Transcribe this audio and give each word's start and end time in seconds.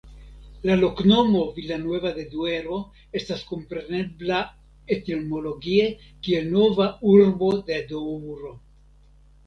La 0.67 0.77
loknomo 0.77 1.43
"Villanueva 1.57 2.13
de 2.15 2.25
Duero" 2.31 2.79
estas 3.21 3.45
komprenebla 3.51 4.41
etimologie 4.99 5.87
kiel 6.27 6.53
Nova 6.59 6.93
Urbo 7.17 7.55
de 7.73 7.83
Doŭro. 7.97 8.57